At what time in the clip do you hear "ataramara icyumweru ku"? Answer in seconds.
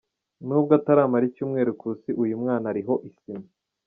0.79-1.85